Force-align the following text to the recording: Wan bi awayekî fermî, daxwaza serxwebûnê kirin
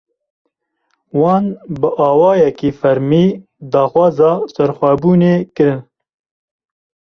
Wan 1.21 1.43
bi 1.79 1.89
awayekî 2.09 2.71
fermî, 2.79 3.25
daxwaza 3.71 4.31
serxwebûnê 4.53 5.35
kirin 5.55 5.81